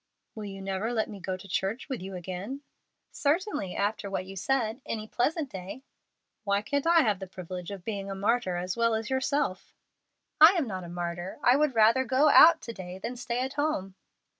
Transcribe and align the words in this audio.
"Will 0.33 0.45
you 0.45 0.63
never 0.63 0.91
let 0.91 1.11
me 1.11 1.19
go 1.19 1.37
to 1.37 1.47
church 1.47 1.87
with 1.87 2.01
you 2.01 2.15
again?" 2.15 2.61
"Certainly, 3.11 3.75
after 3.75 4.09
what 4.09 4.25
you 4.25 4.35
said, 4.35 4.81
any 4.83 5.07
pleasant 5.07 5.47
day." 5.51 5.83
"Why 6.43 6.63
can't 6.63 6.87
I 6.87 7.01
have 7.03 7.19
the 7.19 7.27
privilege 7.27 7.69
of 7.69 7.85
being 7.85 8.09
a 8.09 8.15
martyr 8.15 8.55
as 8.57 8.75
well 8.75 8.95
as 8.95 9.11
yourself?" 9.11 9.75
"I 10.39 10.53
am 10.53 10.65
not 10.65 10.83
a 10.83 10.89
martyr. 10.89 11.37
I 11.43 11.55
would 11.55 11.73
far 11.73 11.77
rather 11.83 12.03
go 12.03 12.29
out 12.29 12.61
to 12.61 12.73
day 12.73 12.97
than 12.97 13.15
stay 13.15 13.41
at 13.41 13.53
home." 13.53 13.93